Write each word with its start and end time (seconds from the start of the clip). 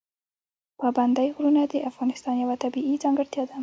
پابندی 0.79 1.27
غرونه 1.35 1.61
د 1.67 1.73
افغانستان 1.89 2.35
یوه 2.43 2.55
طبیعي 2.63 2.95
ځانګړتیا 3.03 3.43
ده. 3.49 3.57